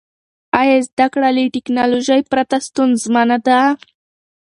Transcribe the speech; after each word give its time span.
آیا 0.59 0.77
زده 0.87 1.05
کړه 1.13 1.29
له 1.35 1.43
ټیکنالوژۍ 1.55 2.21
پرته 2.31 2.55
ستونزمنه 2.67 3.37
ده؟ 3.47 3.59